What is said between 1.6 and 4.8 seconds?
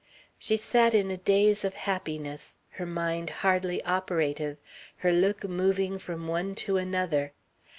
of happiness, her mind hardly operative,